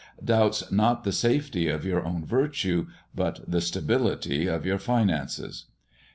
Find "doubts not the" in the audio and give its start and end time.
0.25-1.11